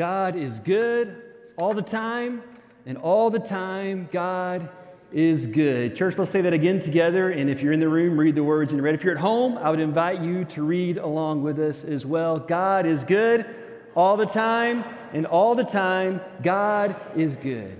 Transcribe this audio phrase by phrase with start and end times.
[0.00, 1.14] God is good
[1.58, 2.42] all the time,
[2.86, 4.70] and all the time, God
[5.12, 5.94] is good.
[5.94, 7.28] Church, let's say that again together.
[7.28, 8.94] And if you're in the room, read the words and read.
[8.94, 12.38] If you're at home, I would invite you to read along with us as well.
[12.38, 13.44] God is good
[13.94, 17.78] all the time, and all the time, God is good.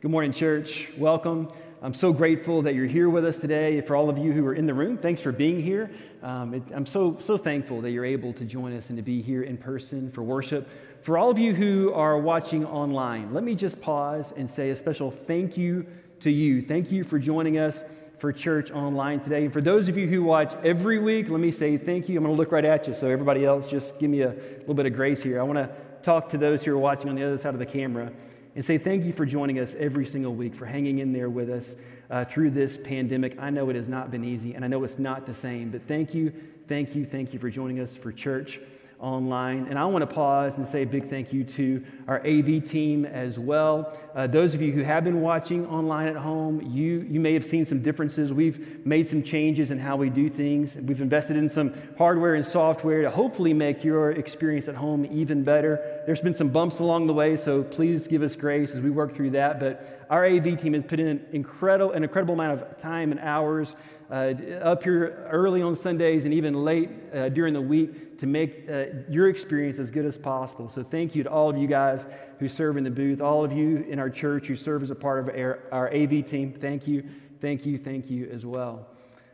[0.00, 0.88] Good morning, church.
[0.98, 1.52] Welcome.
[1.80, 3.80] I'm so grateful that you're here with us today.
[3.82, 5.90] For all of you who are in the room, thanks for being here.
[6.22, 9.20] Um, it, I'm so, so thankful that you're able to join us and to be
[9.20, 10.66] here in person for worship.
[11.04, 14.76] For all of you who are watching online, let me just pause and say a
[14.76, 15.86] special thank you
[16.20, 16.62] to you.
[16.62, 17.84] Thank you for joining us
[18.16, 19.44] for church online today.
[19.44, 22.16] And for those of you who watch every week, let me say thank you.
[22.16, 24.72] I'm going to look right at you, so everybody else, just give me a little
[24.72, 25.40] bit of grace here.
[25.40, 25.68] I want to
[26.02, 28.10] talk to those who are watching on the other side of the camera
[28.54, 31.50] and say thank you for joining us every single week, for hanging in there with
[31.50, 31.76] us
[32.08, 33.38] uh, through this pandemic.
[33.38, 35.82] I know it has not been easy, and I know it's not the same, but
[35.86, 36.32] thank you,
[36.66, 38.58] thank you, thank you for joining us for church
[39.00, 39.66] online.
[39.68, 43.04] And I want to pause and say a big thank you to our AV team
[43.04, 43.98] as well.
[44.14, 47.44] Uh, those of you who have been watching online at home, you, you may have
[47.44, 48.32] seen some differences.
[48.32, 50.76] We've made some changes in how we do things.
[50.76, 55.44] We've invested in some hardware and software to hopefully make your experience at home even
[55.44, 56.02] better.
[56.06, 59.14] There's been some bumps along the way, so please give us grace as we work
[59.14, 59.60] through that.
[59.60, 63.20] But our AV team has put in an incredible, an incredible amount of time and
[63.20, 63.74] hours
[64.10, 68.68] uh, up here early on Sundays and even late uh, during the week to make
[68.70, 70.68] uh, your experience as good as possible.
[70.68, 72.06] So, thank you to all of you guys
[72.38, 74.94] who serve in the booth, all of you in our church who serve as a
[74.94, 76.52] part of our, our AV team.
[76.52, 77.04] Thank you,
[77.40, 78.86] thank you, thank you as well.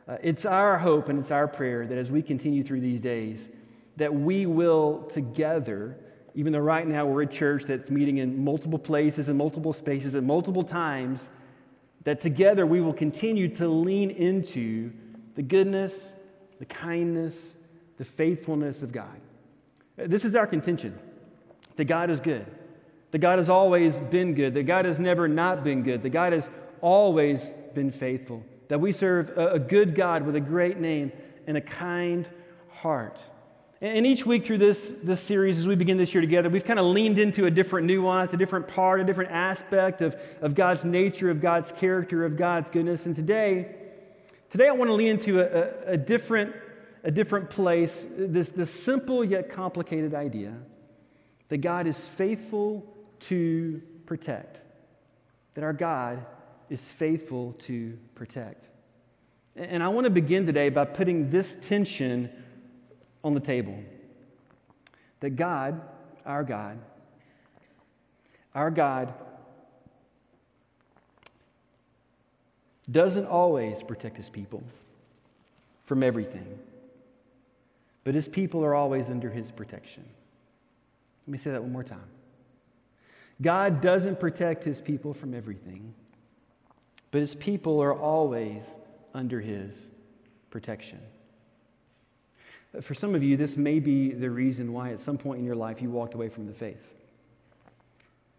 [0.08, 3.48] Uh, it's our hope and it's our prayer that as we continue through these days,
[3.96, 5.96] that we will together,
[6.34, 10.14] even though right now we're a church that's meeting in multiple places and multiple spaces
[10.14, 11.28] at multiple times,
[12.04, 14.92] that together we will continue to lean into
[15.34, 16.12] the goodness,
[16.58, 17.56] the kindness,
[17.98, 19.20] the faithfulness of God.
[19.96, 20.98] This is our contention
[21.76, 22.46] that God is good,
[23.10, 26.32] that God has always been good, that God has never not been good, that God
[26.32, 26.48] has
[26.80, 31.12] always been faithful, that we serve a good God with a great name
[31.46, 32.28] and a kind
[32.70, 33.18] heart.
[33.82, 36.78] And each week through this, this series, as we begin this year together, we've kind
[36.78, 40.84] of leaned into a different nuance, a different part, a different aspect of, of God's
[40.84, 43.06] nature, of God's character, of God's goodness.
[43.06, 43.74] And today,
[44.50, 46.54] today I want to lean into a, a, a different,
[47.04, 50.52] a different place, this, this simple yet complicated idea
[51.48, 52.84] that God is faithful
[53.20, 54.60] to protect,
[55.54, 56.26] that our God
[56.68, 58.68] is faithful to protect.
[59.56, 62.30] And I want to begin today by putting this tension
[63.22, 63.78] on the table
[65.20, 65.80] that God,
[66.24, 66.78] our God,
[68.54, 69.14] our God
[72.90, 74.62] doesn't always protect his people
[75.84, 76.58] from everything,
[78.04, 80.04] but his people are always under his protection.
[81.26, 82.08] Let me say that one more time.
[83.42, 85.94] God doesn't protect his people from everything,
[87.10, 88.76] but his people are always
[89.14, 89.88] under his
[90.50, 90.98] protection.
[92.80, 95.56] For some of you, this may be the reason why at some point in your
[95.56, 96.94] life you walked away from the faith.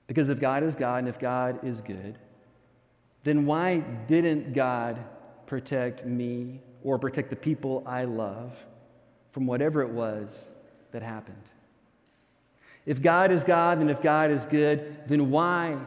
[0.08, 2.18] Because if God is God and if God is good,
[3.24, 5.04] then why didn't God
[5.46, 8.56] protect me or protect the people I love
[9.32, 10.52] from whatever it was
[10.92, 11.44] that happened?
[12.86, 15.78] If God is God and if God is good, then why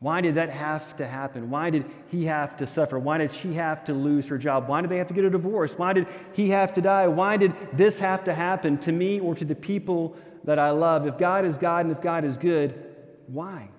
[0.00, 1.50] why did that have to happen?
[1.50, 2.98] Why did he have to suffer?
[2.98, 4.68] Why did she have to lose her job?
[4.68, 5.76] Why did they have to get a divorce?
[5.76, 7.08] Why did he have to die?
[7.08, 11.06] Why did this have to happen to me or to the people that I love?
[11.06, 12.94] If God is God and if God is good,
[13.26, 13.70] why?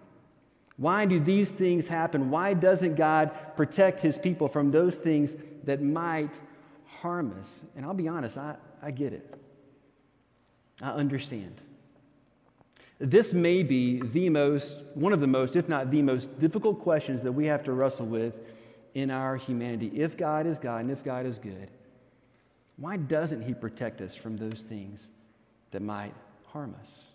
[0.76, 2.30] Why do these things happen?
[2.30, 6.40] Why doesn't God protect his people from those things that might
[6.86, 7.62] harm us?
[7.78, 9.36] And I'll be honest, I, I get it.
[10.82, 11.62] I understand.
[13.00, 17.22] This may be the most, one of the most, if not the most difficult questions
[17.22, 18.34] that we have to wrestle with
[18.94, 19.92] in our humanity.
[19.96, 21.70] If God is God and if God is good,
[22.76, 25.08] why doesn't He protect us from those things
[25.72, 26.14] that might
[26.48, 27.10] harm us?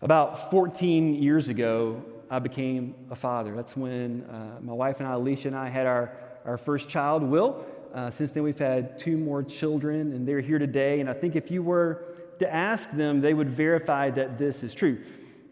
[0.00, 3.54] About 14 years ago, I became a father.
[3.54, 7.24] That's when uh, my wife and I, Alicia and I, had our, our first child,
[7.24, 7.66] Will.
[7.92, 11.00] Uh, since then, we've had two more children, and they're here today.
[11.00, 12.04] And I think if you were
[12.40, 14.98] to ask them, they would verify that this is true.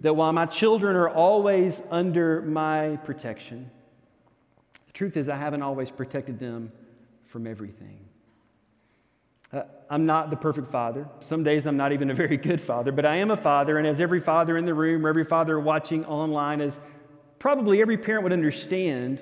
[0.00, 3.70] That while my children are always under my protection,
[4.86, 6.72] the truth is I haven't always protected them
[7.26, 8.00] from everything.
[9.52, 11.06] Uh, I'm not the perfect father.
[11.20, 13.86] Some days I'm not even a very good father, but I am a father, and
[13.86, 16.80] as every father in the room or every father watching online, as
[17.38, 19.20] probably every parent would understand,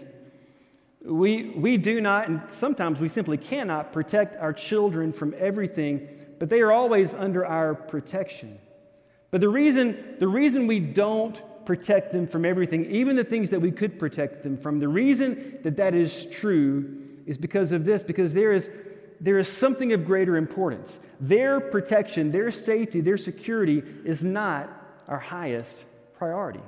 [1.05, 6.51] we, we do not, and sometimes we simply cannot protect our children from everything but
[6.51, 8.59] they are always under our protection.
[9.31, 13.61] But the reason, the reason we don't protect them from everything, even the things that
[13.61, 18.03] we could protect them from, the reason that that is true is because of this,
[18.03, 18.71] because there is,
[19.21, 20.99] there is something of greater importance.
[21.21, 24.71] Their protection, their safety, their security is not
[25.09, 25.85] our highest
[26.17, 26.61] priority.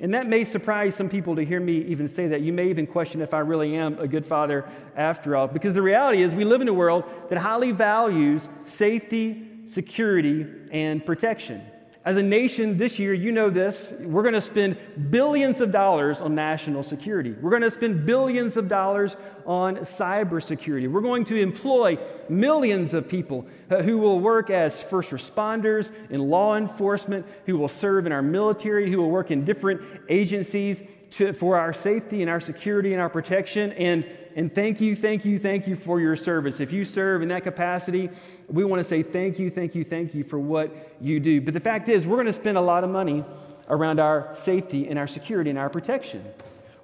[0.00, 2.40] And that may surprise some people to hear me even say that.
[2.40, 5.82] You may even question if I really am a good father after all, because the
[5.82, 11.62] reality is we live in a world that highly values safety, security, and protection.
[12.04, 14.76] As a nation this year, you know this, we're going to spend
[15.10, 17.32] billions of dollars on national security.
[17.32, 19.16] We're going to spend billions of dollars
[19.46, 20.90] on cybersecurity.
[20.90, 21.96] We're going to employ
[22.28, 27.68] millions of people uh, who will work as first responders in law enforcement, who will
[27.68, 29.80] serve in our military, who will work in different
[30.10, 33.72] agencies to, for our safety and our security and our protection.
[33.72, 34.04] And,
[34.36, 36.60] and thank you, thank you, thank you for your service.
[36.60, 38.10] If you serve in that capacity,
[38.48, 41.40] we want to say thank you, thank you, thank you for what you do.
[41.40, 43.24] But the fact is, we're going to spend a lot of money
[43.68, 46.24] around our safety and our security and our protection.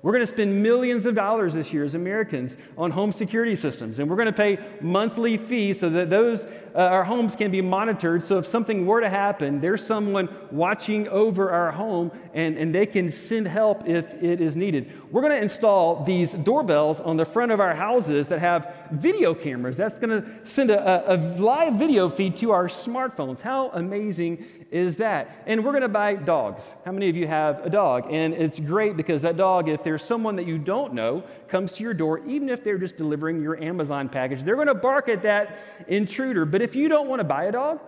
[0.02, 3.98] We're going to spend millions of dollars this year as Americans on home security systems,
[3.98, 7.60] and we're going to pay monthly fees so that those uh, our homes can be
[7.60, 8.24] monitored.
[8.24, 12.86] So if something were to happen, there's someone watching over our home, and, and they
[12.86, 14.90] can send help if it is needed.
[15.10, 19.34] We're going to install these doorbells on the front of our houses that have video
[19.34, 19.76] cameras.
[19.76, 23.40] That's going to send a, a, a live video feed to our smartphones.
[23.40, 25.42] How amazing is that?
[25.46, 26.74] And we're going to buy dogs.
[26.84, 28.06] How many of you have a dog?
[28.10, 31.82] And it's great because that dog, if there's someone that you don't know comes to
[31.82, 35.22] your door, even if they're just delivering your Amazon package, they're going to bark at
[35.22, 35.58] that
[35.88, 36.44] intruder.
[36.44, 37.80] But if you don't want to buy a dog,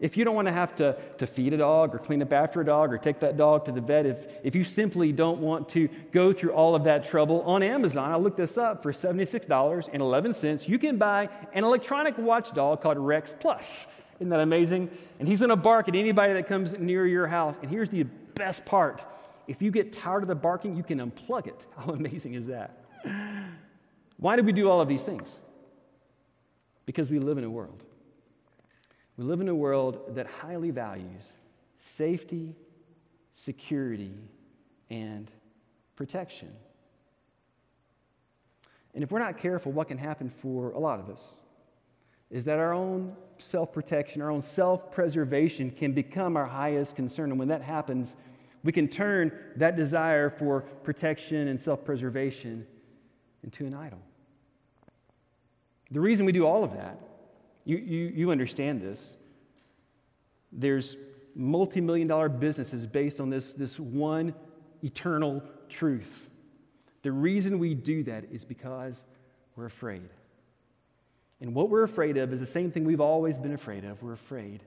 [0.00, 2.62] if you don't want to have to, to feed a dog or clean up after
[2.62, 5.68] a dog or take that dog to the vet, if, if you simply don't want
[5.70, 10.68] to go through all of that trouble, on Amazon, I looked this up for $76.11,
[10.68, 13.84] you can buy an electronic watchdog called Rex Plus.
[14.20, 14.88] Isn't that amazing?
[15.18, 17.58] And he's going to bark at anybody that comes near your house.
[17.60, 19.04] And here's the best part
[19.46, 21.60] if you get tired of the barking, you can unplug it.
[21.76, 22.84] How amazing is that?
[24.16, 25.40] Why do we do all of these things?
[26.86, 27.82] Because we live in a world.
[29.16, 31.34] We live in a world that highly values
[31.78, 32.54] safety,
[33.32, 34.14] security,
[34.90, 35.30] and
[35.96, 36.52] protection.
[38.94, 41.34] And if we're not careful, what can happen for a lot of us
[42.30, 47.30] is that our own self protection, our own self preservation can become our highest concern.
[47.30, 48.16] And when that happens,
[48.64, 52.66] we can turn that desire for protection and self preservation
[53.42, 54.00] into an idol.
[55.90, 56.98] The reason we do all of that,
[57.64, 59.14] you, you, you understand this.
[60.52, 60.96] There's
[61.34, 64.34] multi million dollar businesses based on this, this one
[64.82, 66.30] eternal truth.
[67.02, 69.04] The reason we do that is because
[69.56, 70.08] we're afraid.
[71.40, 74.02] And what we're afraid of is the same thing we've always been afraid of.
[74.02, 74.62] We're afraid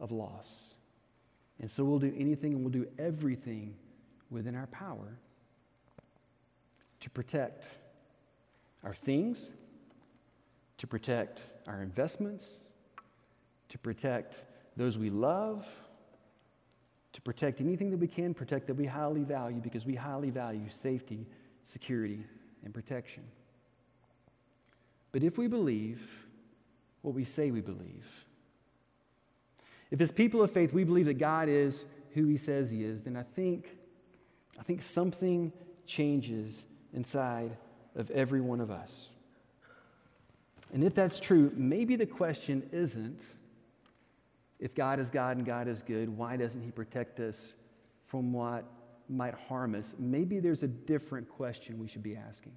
[0.00, 0.75] of loss.
[1.60, 3.74] And so we'll do anything and we'll do everything
[4.30, 5.18] within our power
[7.00, 7.66] to protect
[8.84, 9.50] our things,
[10.78, 12.56] to protect our investments,
[13.68, 14.44] to protect
[14.76, 15.66] those we love,
[17.12, 20.68] to protect anything that we can protect that we highly value because we highly value
[20.70, 21.26] safety,
[21.62, 22.20] security,
[22.64, 23.22] and protection.
[25.12, 26.02] But if we believe
[27.00, 28.04] what we say we believe,
[29.90, 33.02] if as people of faith we believe that God is who he says he is,
[33.02, 33.76] then I think,
[34.58, 35.52] I think something
[35.86, 37.56] changes inside
[37.94, 39.10] of every one of us.
[40.72, 43.24] And if that's true, maybe the question isn't
[44.58, 47.52] if God is God and God is good, why doesn't he protect us
[48.06, 48.64] from what
[49.08, 49.94] might harm us?
[49.98, 52.52] Maybe there's a different question we should be asking.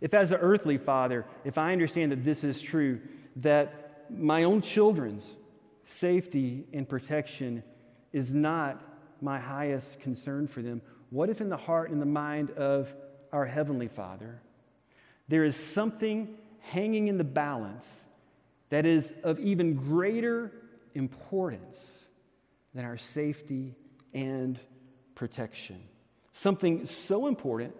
[0.00, 3.00] If, as an earthly father, if I understand that this is true,
[3.36, 5.34] that my own children's
[5.84, 7.62] safety and protection
[8.12, 8.82] is not
[9.20, 12.94] my highest concern for them, what if in the heart and the mind of
[13.32, 14.40] our Heavenly Father,
[15.28, 18.04] there is something hanging in the balance
[18.70, 20.52] that is of even greater
[20.94, 22.04] importance
[22.74, 23.74] than our safety
[24.12, 24.58] and
[25.14, 25.80] protection?
[26.32, 27.74] Something so important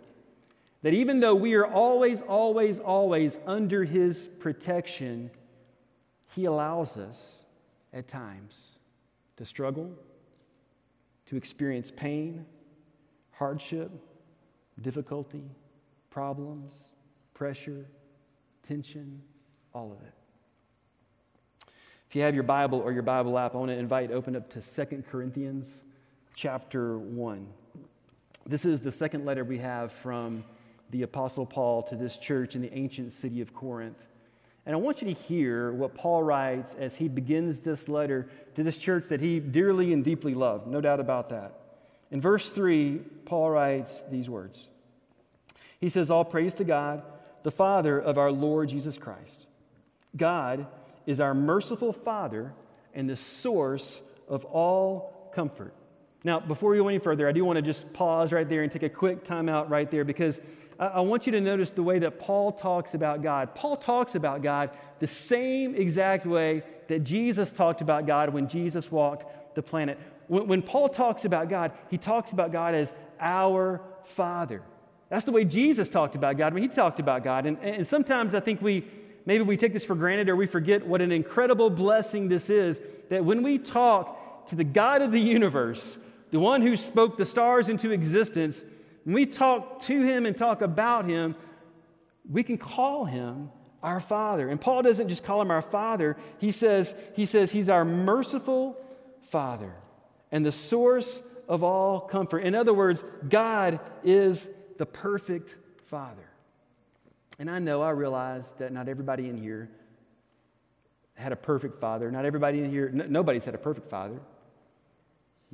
[0.83, 5.31] that even though we are always, always, always under His protection,
[6.35, 7.44] He allows us
[7.95, 8.73] at times
[9.37, 9.91] to struggle,
[11.27, 12.45] to experience pain,
[13.31, 13.91] hardship,
[14.83, 15.45] difficulty,
[16.11, 16.91] problems,
[17.33, 17.87] pressure,
[18.63, 19.23] tension,
[19.73, 20.13] all of it.
[22.09, 24.51] If you have your Bible or your Bible app, I want to invite open up
[24.51, 25.83] to Second Corinthians
[26.37, 27.47] chapter 1.
[28.47, 30.45] This is the second letter we have from
[30.91, 34.07] the Apostle Paul to this church in the ancient city of Corinth.
[34.67, 38.63] And I want you to hear what Paul writes as he begins this letter to
[38.63, 41.55] this church that he dearly and deeply loved, no doubt about that.
[42.11, 44.69] In verse 3, Paul writes these words
[45.81, 47.03] He says, All praise to God,
[47.43, 49.47] the Father of our Lord Jesus Christ.
[50.17, 50.67] God
[51.07, 52.55] is our merciful Father
[52.95, 55.75] and the source of all comfort.
[56.25, 58.73] Now, before we go any further, I do want to just pause right there and
[58.73, 60.41] take a quick time out right there because
[60.79, 63.55] I, I want you to notice the way that Paul talks about God.
[63.55, 68.91] Paul talks about God the same exact way that Jesus talked about God when Jesus
[68.91, 69.99] walked the planet.
[70.29, 74.63] When, when Paul talks about God, he talks about God as our Father.
[75.11, 77.45] That's the way Jesus talked about God when he talked about God.
[77.45, 78.87] And, and sometimes I think we
[79.27, 82.81] maybe we take this for granted or we forget what an incredible blessing this is
[83.11, 85.99] that when we talk to the God of the universe,
[86.31, 88.65] the one who spoke the stars into existence,
[89.05, 91.37] when we talk to him and talk about him,
[92.29, 93.51] we can call him
[93.83, 94.49] our father.
[94.49, 98.77] And Paul doesn't just call him our father, he says, he says he's our merciful
[99.31, 99.75] father
[100.33, 102.41] and the source of all comfort.
[102.41, 106.31] In other words, God is the perfect father.
[107.39, 109.69] And I know, I realize that not everybody in here
[111.15, 112.11] had a perfect father.
[112.11, 114.21] Not everybody in here, n- nobody's had a perfect father.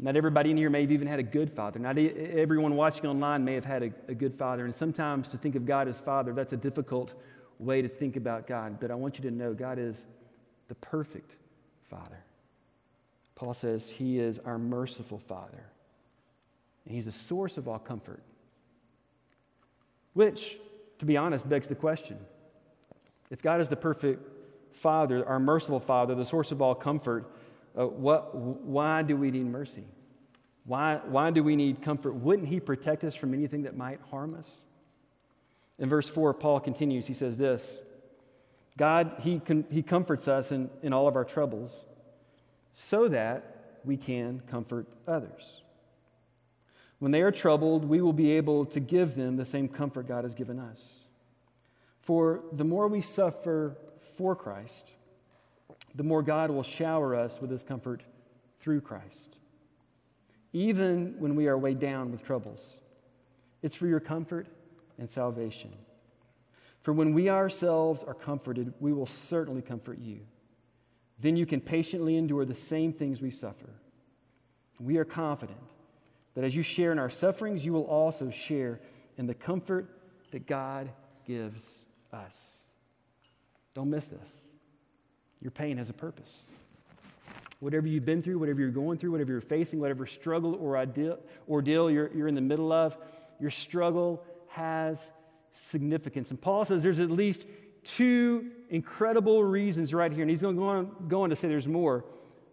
[0.02, 1.78] Not everybody in here may have even had a good father.
[1.78, 4.64] Not everyone watching online may have had a, a, good father.
[4.64, 7.12] And sometimes to think of God as father, that's a difficult
[7.59, 8.80] way to think about God.
[8.80, 10.07] But I want you to know God is
[10.69, 11.37] the perfect
[11.90, 12.25] father.
[13.35, 15.64] Paul says he is our merciful father.
[16.87, 18.23] And he's a source of all comfort.
[20.14, 20.57] Which,
[20.99, 22.19] to be honest, begs the question
[23.30, 24.26] if God is the perfect
[24.73, 27.30] father, our merciful father, the source of all comfort,
[27.79, 29.85] uh, what, why do we need mercy?
[30.65, 32.15] Why, why do we need comfort?
[32.15, 34.50] Wouldn't He protect us from anything that might harm us?
[35.79, 37.07] In verse 4, Paul continues.
[37.07, 37.81] He says this
[38.77, 41.85] God, He, he comforts us in, in all of our troubles
[42.75, 45.62] so that we can comfort others.
[46.99, 50.25] When they are troubled, we will be able to give them the same comfort God
[50.25, 51.05] has given us.
[52.03, 53.77] For the more we suffer
[54.17, 54.93] for Christ,
[55.95, 58.03] the more God will shower us with his comfort
[58.61, 59.39] through Christ.
[60.53, 62.79] Even when we are weighed down with troubles,
[63.63, 64.49] it's for your comfort
[64.99, 65.73] and salvation.
[66.83, 70.21] For when we ourselves are comforted, we will certainly comfort you.
[71.19, 73.69] Then you can patiently endure the same things we suffer.
[74.79, 75.61] We are confident
[76.35, 78.81] that as you share in our sufferings, you will also share
[79.19, 79.89] in the comfort
[80.31, 80.91] that God
[81.27, 82.65] gives us.
[83.75, 84.49] Don't miss this.
[85.41, 86.45] Your pain has a purpose.
[87.61, 90.77] Whatever you've been through, whatever you're going through, whatever you're facing, whatever struggle or
[91.49, 92.97] ordeal you're, you're in the middle of,
[93.39, 95.11] your struggle has
[95.53, 96.31] significance.
[96.31, 97.47] And Paul says there's at least
[97.85, 100.23] two incredible reasons right here.
[100.23, 102.05] And he's going to go on, go on to say there's more.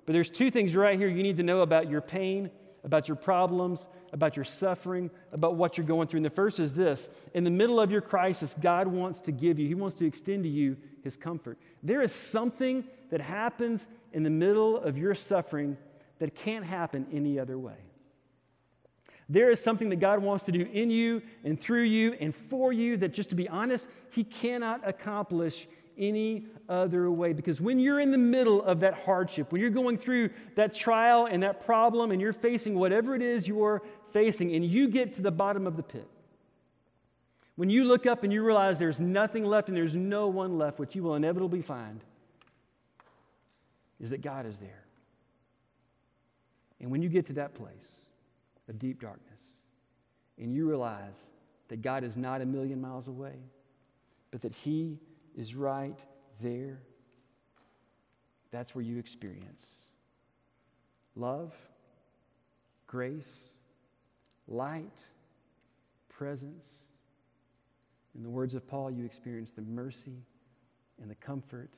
[0.06, 2.50] But there's two things right here you need to know about your pain
[2.88, 6.20] about your problems, about your suffering, about what you're going through.
[6.20, 9.60] And the first is this in the middle of your crisis, God wants to give
[9.60, 11.58] you, He wants to extend to you His comfort.
[11.84, 15.78] There is something that happens in the middle of your suffering
[16.20, 17.78] that can't happen any other way.
[19.30, 22.74] There is something that God wants to do in you and through you and for
[22.74, 25.66] you that, just to be honest, He cannot accomplish
[25.98, 27.32] any other way.
[27.32, 31.26] Because when you're in the middle of that hardship, when you're going through that trial
[31.26, 35.22] and that problem, and you're facing whatever it is you're facing, and you get to
[35.22, 36.08] the bottom of the pit,
[37.58, 40.80] when you look up and you realize there's nothing left and there's no one left,
[40.80, 42.02] what you will inevitably find
[44.00, 44.86] is that God is there.
[46.80, 48.02] And when you get to that place
[48.70, 49.42] of deep darkness,
[50.38, 51.30] and you realize
[51.70, 53.34] that God is not a million miles away,
[54.30, 55.00] but that He
[55.36, 56.00] is right
[56.42, 56.80] there.
[58.52, 59.82] That's where you experience
[61.16, 61.56] love,
[62.86, 63.54] grace,
[64.48, 65.02] light,
[66.10, 66.87] presence.
[68.18, 70.26] In the words of Paul, you experience the mercy
[71.00, 71.70] and the comfort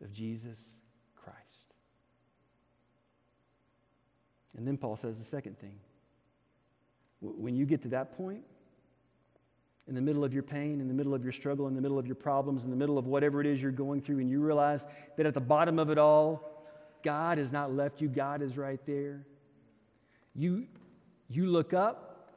[0.00, 0.76] of Jesus
[1.16, 1.74] Christ.
[4.56, 5.74] And then Paul says the second thing.
[7.20, 8.42] When you get to that point,
[9.88, 11.98] in the middle of your pain, in the middle of your struggle, in the middle
[11.98, 14.40] of your problems, in the middle of whatever it is you're going through, and you
[14.40, 14.86] realize
[15.16, 16.48] that at the bottom of it all,
[17.02, 19.26] God has not left you, God is right there.
[20.34, 20.66] You,
[21.28, 22.30] you look up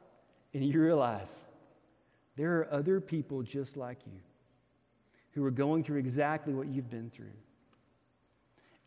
[0.52, 1.38] and you realize
[2.36, 4.20] there are other people just like you
[5.32, 7.26] who are going through exactly what you've been through.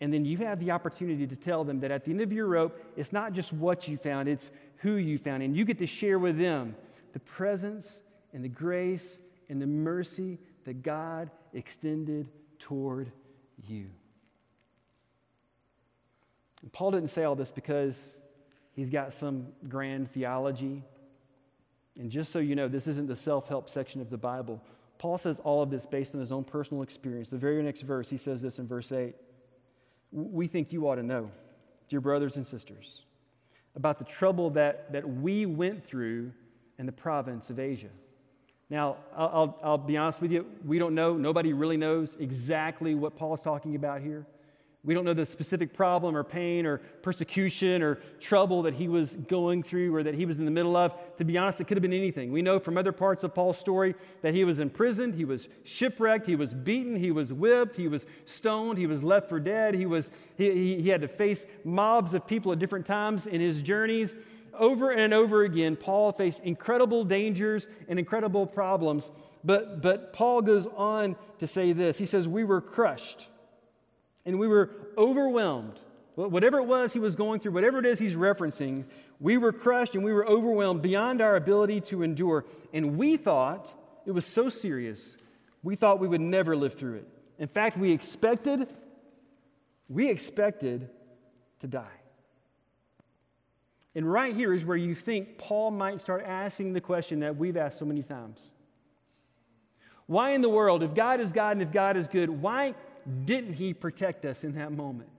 [0.02, 2.48] And then you have the opportunity to tell them that at the end of your
[2.48, 5.44] rope, it's not just what you found, it's who you found.
[5.44, 6.76] And you get to share with them
[7.14, 8.02] the presence
[8.34, 12.30] and the grace and the mercy that God extended
[12.60, 13.12] toward
[13.68, 13.88] you.
[16.62, 18.18] And Paul didn't say all this because
[18.74, 20.84] he's got some grand theology.
[22.00, 24.62] And just so you know, this isn't the self help section of the Bible.
[24.98, 27.30] Paul says all of this based on his own personal experience.
[27.30, 29.14] The very next verse, he says this in verse 8
[30.12, 31.30] We think you ought to know,
[31.90, 33.06] dear brothers and sisters,
[33.76, 36.32] about the trouble that, that we went through
[36.78, 37.90] in the province of Asia.
[38.70, 42.96] Now, I'll, I'll, I'll be honest with you, we don't know, nobody really knows exactly
[42.96, 44.26] what Paul is talking about here.
[44.86, 49.16] We don't know the specific problem or pain or persecution or trouble that he was
[49.16, 50.94] going through or that he was in the middle of.
[51.18, 52.32] To be honest, it could have been anything.
[52.32, 56.26] We know from other parts of Paul's story that he was imprisoned, he was shipwrecked,
[56.26, 59.86] he was beaten, he was whipped, he was stoned, he was left for dead, he,
[59.86, 63.62] was, he, he he had to face mobs of people at different times in his
[63.62, 64.16] journeys.
[64.54, 69.12] Over and over again, Paul faced incredible dangers and incredible problems.
[69.44, 73.28] But, but Paul goes on to say this He says, We were crushed
[74.26, 75.80] and we were overwhelmed.
[76.16, 78.84] Whatever it was he was going through, whatever it is he's referencing,
[79.20, 82.46] we were crushed and we were overwhelmed beyond our ability to endure.
[82.74, 83.74] And we thought
[84.06, 85.16] it was so serious,
[85.64, 87.08] we thought we would never live through it.
[87.38, 88.68] In fact, we expected,
[89.88, 90.90] we expected
[91.60, 91.88] to die.
[93.96, 97.58] And right here is where you think Paul might start asking the question that we've
[97.58, 98.52] asked so many times.
[100.06, 102.76] Why in the world, if God is God and if God is good, why
[103.26, 105.10] didn't He protect us in that moment?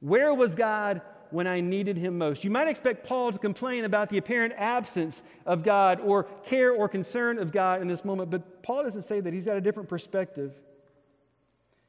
[0.00, 2.44] Where was God when I needed Him most?
[2.44, 6.88] You might expect Paul to complain about the apparent absence of God or care or
[6.88, 9.32] concern of God in this moment, but Paul doesn't say that.
[9.32, 10.54] He's got a different perspective.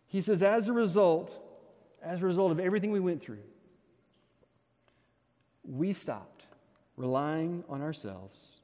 [0.07, 1.31] He says, as a result,
[2.03, 3.43] as a result of everything we went through,
[5.63, 6.45] we stopped
[6.97, 8.59] relying on ourselves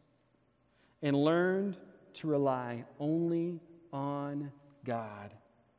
[1.02, 1.78] and learned
[2.16, 3.60] to rely only
[3.94, 4.52] on
[4.84, 5.32] God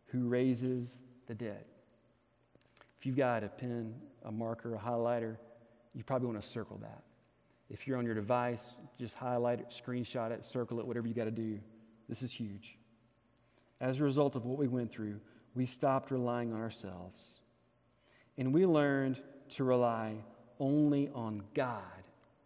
[0.09, 1.65] who raises the dead.
[2.99, 3.95] If you've got a pen,
[4.25, 5.37] a marker, a highlighter,
[5.95, 7.03] you probably want to circle that.
[7.71, 11.25] If you're on your device, just highlight it, screenshot it, circle it, whatever you got
[11.25, 11.59] to do.
[12.09, 12.79] This is huge.
[13.81, 15.21] As a result of what we went through,
[15.55, 17.41] we stopped relying on ourselves.
[18.37, 20.15] And we learned to rely
[20.59, 21.83] only on God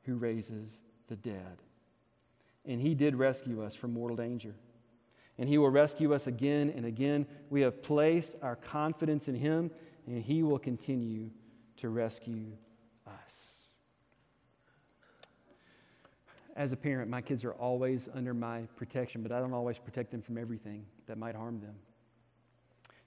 [0.05, 1.62] who raises the dead.
[2.66, 4.55] And He did rescue us from mortal danger
[5.38, 7.27] and He will rescue us again and again.
[7.51, 9.71] We have placed our confidence in Him,
[10.07, 11.31] and He will continue
[11.79, 12.53] to rescue
[13.07, 13.68] us.
[16.55, 20.11] As a parent, my kids are always under my protection, but I don't always protect
[20.11, 21.75] them from everything that might harm them.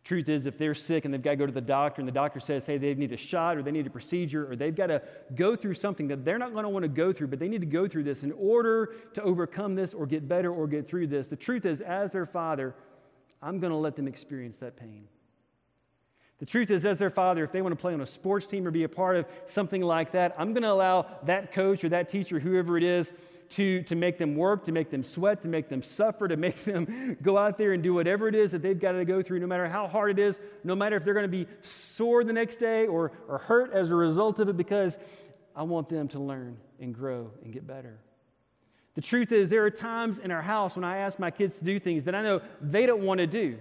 [0.06, 2.12] Truth is, if they're sick and they've got to go to the doctor, and the
[2.14, 4.88] doctor says, hey, they need a shot or they need a procedure or they've got
[4.88, 5.02] to
[5.34, 7.62] go through something that they're not going to want to go through, but they need
[7.62, 11.08] to go through this in order to overcome this or get better or get through
[11.08, 11.28] this.
[11.28, 12.76] The truth is, as their father,
[13.42, 15.08] I'm going to let them experience that pain.
[16.38, 18.68] The truth is, as their father, if they want to play on a sports team
[18.68, 21.90] or be a part of something like that, I'm going to allow that coach or
[21.90, 23.12] that teacher, whoever it is,
[23.52, 26.64] to, to make them work, to make them sweat, to make them suffer, to make
[26.64, 29.40] them go out there and do whatever it is that they've got to go through,
[29.40, 32.34] no matter how hard it is, no matter if they're going to be sore the
[32.34, 34.98] next day or, or hurt as a result of it, because
[35.56, 38.00] I want them to learn and grow and get better.
[38.96, 41.66] The truth is, there are times in our house when I ask my kids to
[41.66, 43.58] do things that I know they don't want to do.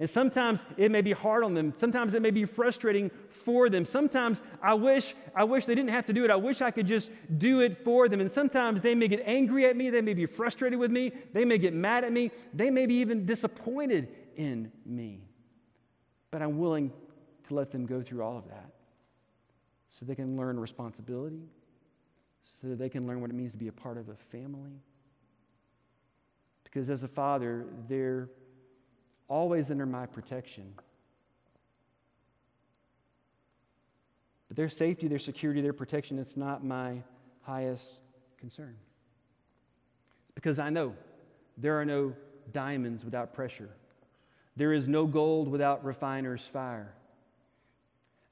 [0.00, 1.74] And sometimes it may be hard on them.
[1.76, 3.84] Sometimes it may be frustrating for them.
[3.84, 6.30] Sometimes I wish I wish they didn't have to do it.
[6.30, 8.18] I wish I could just do it for them.
[8.18, 11.44] And sometimes they may get angry at me, they may be frustrated with me, they
[11.44, 15.20] may get mad at me, they may be even disappointed in me.
[16.30, 16.90] But I'm willing
[17.48, 18.70] to let them go through all of that
[19.90, 21.42] so they can learn responsibility,
[22.44, 24.80] so that they can learn what it means to be a part of a family.
[26.64, 28.30] Because as a father, they're
[29.30, 30.74] always under my protection.
[34.48, 37.02] But their safety, their security, their protection, it's not my
[37.42, 37.94] highest
[38.36, 38.76] concern.
[40.24, 40.94] It's because I know
[41.56, 42.12] there are no
[42.52, 43.70] diamonds without pressure,
[44.56, 46.92] there is no gold without refiner's fire.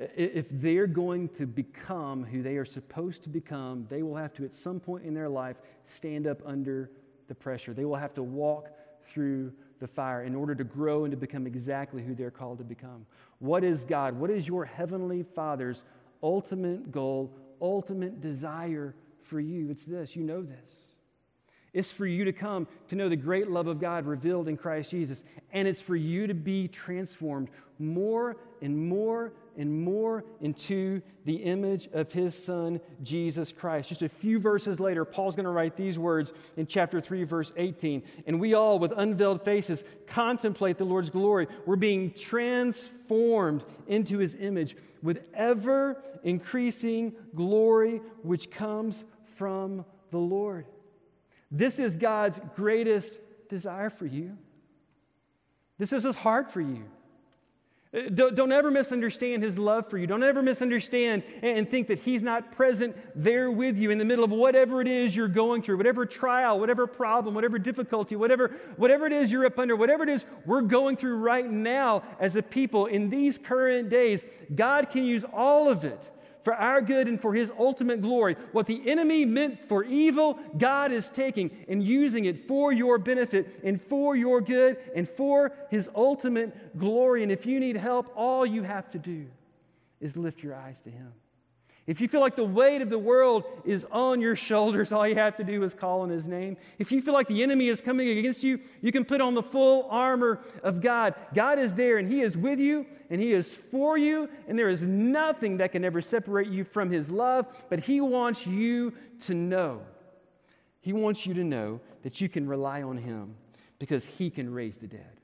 [0.01, 4.45] If they're going to become who they are supposed to become, they will have to,
[4.45, 6.91] at some point in their life, stand up under
[7.27, 7.75] the pressure.
[7.75, 8.69] They will have to walk
[9.13, 12.65] through the fire in order to grow and to become exactly who they're called to
[12.65, 13.07] become.
[13.39, 14.19] What is God?
[14.19, 15.85] What is your heavenly Father's
[16.23, 19.71] ultimate goal, ultimate desire for you?
[19.71, 20.17] It's this.
[20.17, 20.88] You know this.
[21.79, 24.91] It's for you to come to know the great love of God revealed in Christ
[24.91, 25.23] Jesus.
[25.53, 31.89] And it's for you to be transformed more and more and more into the image
[31.93, 33.91] of his son, Jesus Christ.
[33.91, 37.53] Just a few verses later, Paul's going to write these words in chapter 3, verse
[37.57, 38.03] 18.
[38.27, 41.47] And we all, with unveiled faces, contemplate the Lord's glory.
[41.65, 49.05] We're being transformed into his image with ever increasing glory, which comes
[49.37, 50.67] from the Lord.
[51.51, 54.37] This is God's greatest desire for you.
[55.79, 56.85] This is his heart for you.
[57.95, 60.07] Uh, don't, don't, ever misunderstand his love for you.
[60.07, 64.25] Don't ever misunderstand and think that he's not present there with you in the middle
[64.25, 69.07] of whatever it is you're going through, whatever trial, whatever problem, whatever difficulty, whatever, whatever
[69.07, 72.43] it is you're up under, whatever it is we're going through right now as a
[72.43, 74.27] people in these current days.
[74.55, 76.11] God can use all of it
[76.43, 78.37] for our good and for his ultimate glory.
[78.53, 83.61] What the enemy meant for evil, God is taking and using it for your benefit
[83.65, 87.23] and for your good and for his ultimate glory.
[87.23, 89.27] And if you need help, all you have to do
[90.01, 91.13] is lift your eyes to him.
[91.89, 95.15] If you feel like the weight of the world is on your shoulders, all you
[95.15, 96.59] have to do is call on his name.
[96.79, 99.43] If you feel like the enemy is coming against you, you can put on the
[99.43, 101.15] full armor of God.
[101.35, 104.69] God is there and he is with you and he is for you, and there
[104.69, 109.33] is nothing that can ever separate you from his love, but he wants you to
[109.33, 109.81] know.
[110.83, 113.35] He wants you to know that you can rely on him
[113.79, 115.18] because he can raise the dead.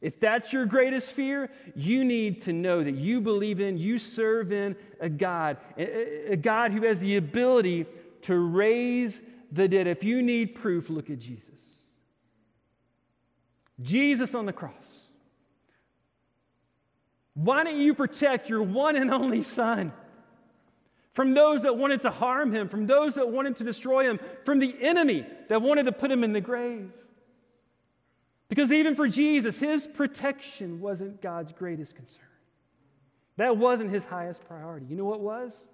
[0.00, 4.50] If that's your greatest fear, you need to know that you believe in, you serve
[4.50, 7.86] in a God, a God who has the ability
[8.22, 9.20] to raise
[9.52, 9.86] the dead.
[9.86, 11.58] If you need proof, look at Jesus.
[13.82, 15.06] Jesus on the cross.
[17.34, 19.92] Why don't you protect your one and only Son
[21.12, 24.58] from those that wanted to harm him, from those that wanted to destroy him, from
[24.58, 26.90] the enemy that wanted to put him in the grave?
[28.50, 32.24] Because even for Jesus, his protection wasn't God's greatest concern.
[33.36, 34.86] That wasn't his highest priority.
[34.90, 35.64] You know what was?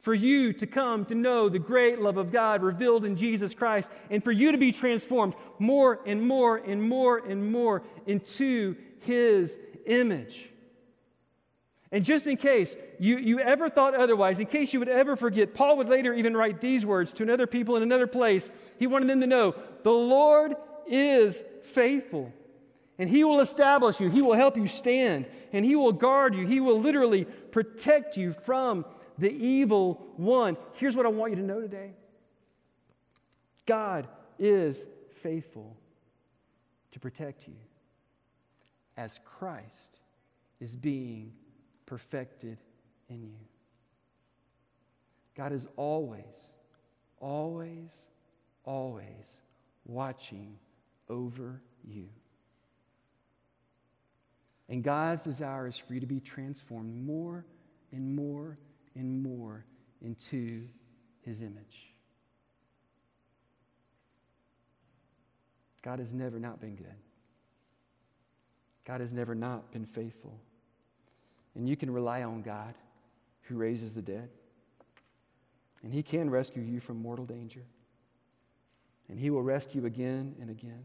[0.00, 3.90] For you to come to know the great love of God revealed in Jesus Christ,
[4.10, 9.58] and for you to be transformed more and more and more and more into his
[9.86, 10.48] image.
[11.92, 15.52] And just in case you, you ever thought otherwise, in case you would ever forget,
[15.52, 18.50] Paul would later even write these words to another people in another place.
[18.78, 20.54] He wanted them to know the Lord
[20.88, 22.32] is faithful.
[22.98, 26.46] And He will establish you, He will help you stand, and He will guard you.
[26.46, 28.84] He will literally protect you from
[29.18, 30.56] the evil one.
[30.74, 31.92] Here's what I want you to know today
[33.66, 35.76] God is faithful
[36.92, 37.54] to protect you
[38.96, 39.98] as Christ
[40.60, 41.32] is being
[41.86, 42.58] perfected
[43.08, 43.38] in you.
[45.34, 46.52] God is always,
[47.18, 48.06] always,
[48.64, 49.38] always
[49.86, 50.58] watching
[51.12, 52.08] over you.
[54.68, 57.44] And God's desire is for you to be transformed more
[57.92, 58.58] and more
[58.94, 59.66] and more
[60.00, 60.66] into
[61.20, 61.92] his image.
[65.82, 66.86] God has never not been good.
[68.86, 70.40] God has never not been faithful.
[71.54, 72.74] And you can rely on God
[73.42, 74.30] who raises the dead.
[75.82, 77.64] And he can rescue you from mortal danger.
[79.08, 80.84] And he will rescue again and again.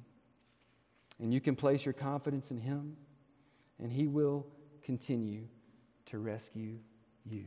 [1.19, 2.95] And you can place your confidence in Him,
[3.79, 4.45] and He will
[4.83, 5.47] continue
[6.07, 6.77] to rescue
[7.25, 7.45] you.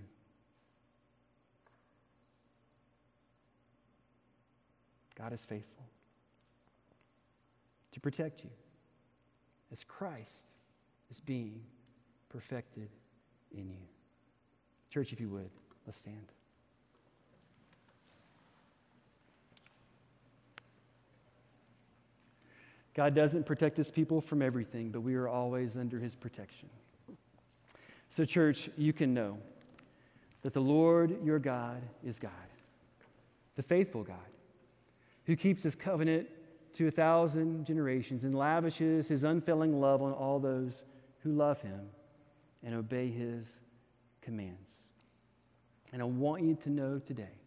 [5.16, 5.84] God is faithful
[7.92, 8.50] to protect you
[9.72, 10.44] as Christ
[11.10, 11.60] is being
[12.28, 12.88] perfected
[13.52, 13.82] in you.
[14.88, 15.50] Church, if you would,
[15.86, 16.32] let's stand.
[23.00, 26.68] God doesn't protect his people from everything, but we are always under his protection.
[28.10, 29.38] So, church, you can know
[30.42, 32.30] that the Lord your God is God,
[33.56, 34.18] the faithful God,
[35.24, 36.28] who keeps his covenant
[36.74, 40.82] to a thousand generations and lavishes his unfailing love on all those
[41.22, 41.80] who love him
[42.62, 43.60] and obey his
[44.20, 44.76] commands.
[45.94, 47.38] And I want you to know today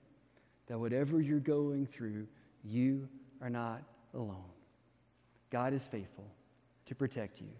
[0.65, 2.25] that whatever you're going through,
[2.63, 3.07] you
[3.39, 3.83] are not
[4.15, 4.52] alone.
[5.53, 6.25] God is faithful
[6.87, 7.51] to protect you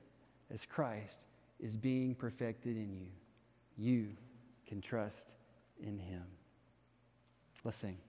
[0.51, 1.25] as Christ
[1.59, 3.05] is being perfected in you.
[3.77, 4.07] You
[4.65, 5.27] can trust
[5.79, 6.23] in him.
[7.63, 7.99] Let's sing.